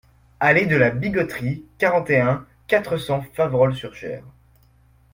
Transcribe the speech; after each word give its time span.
Allée 0.39 0.65
de 0.65 0.75
la 0.75 0.89
Bigotterie, 0.89 1.63
quarante 1.77 2.09
et 2.09 2.19
un, 2.19 2.47
quatre 2.65 2.97
cents 2.97 3.23
Faverolles-sur-Cher 3.35 4.23